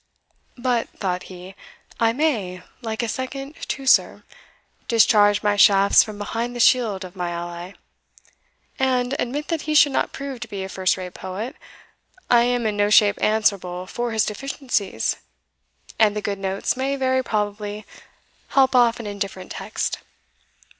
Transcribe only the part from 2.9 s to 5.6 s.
a second Teucer, discharge my